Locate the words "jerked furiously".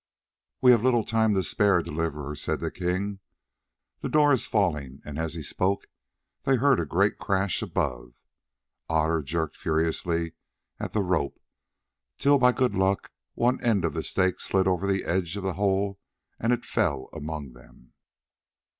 9.21-10.33